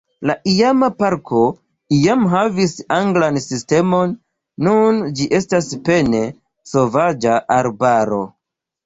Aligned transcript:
La 0.27 0.33
iama 0.51 0.87
parko 0.99 1.41
iam 1.97 2.23
havis 2.31 2.73
anglan 2.95 3.37
sistemon, 3.43 4.15
nun 4.69 4.97
ĝi 5.21 5.27
estas 5.41 5.69
pene 5.91 6.23
sovaĝa 6.73 7.37
arbaro. 7.59 8.19